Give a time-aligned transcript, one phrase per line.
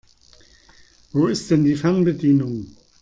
[1.11, 2.65] Wo ist denn die Fernbedienung?